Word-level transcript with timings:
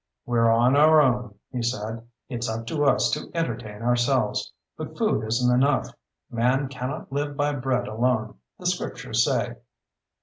"We're 0.25 0.49
on 0.49 0.75
our 0.75 0.99
own," 0.99 1.35
he 1.51 1.61
said. 1.61 2.07
"It's 2.27 2.49
up 2.49 2.65
to 2.65 2.85
us 2.85 3.11
to 3.11 3.29
entertain 3.35 3.83
ourselves. 3.83 4.51
But 4.75 4.97
food 4.97 5.23
isn't 5.25 5.53
enough. 5.53 5.89
Man 6.31 6.69
cannot 6.69 7.11
live 7.11 7.37
by 7.37 7.53
bread 7.53 7.87
alone, 7.87 8.39
the 8.57 8.65
Scriptures 8.65 9.23
say." 9.23 9.57